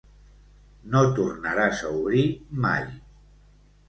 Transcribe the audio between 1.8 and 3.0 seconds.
a obrir mai.